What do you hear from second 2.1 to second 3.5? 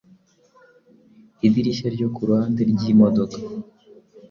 ku ruhande ry'imodoka